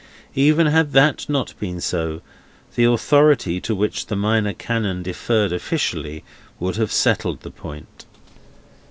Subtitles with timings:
[0.33, 2.21] Even had that not been so,
[2.73, 6.23] the authority to which the Minor Canon deferred officially,
[6.59, 8.07] would have settled the point.